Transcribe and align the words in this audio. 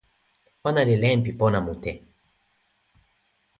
ona 0.67 0.81
li 0.87 0.95
len 1.03 1.19
pi 1.25 1.31
pona 1.39 1.59
mute. 1.65 1.91